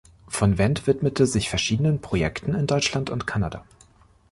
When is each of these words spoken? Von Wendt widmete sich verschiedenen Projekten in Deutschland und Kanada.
Von 0.27 0.57
Wendt 0.57 0.87
widmete 0.87 1.27
sich 1.27 1.51
verschiedenen 1.51 2.01
Projekten 2.01 2.55
in 2.55 2.65
Deutschland 2.65 3.11
und 3.11 3.27
Kanada. 3.27 3.63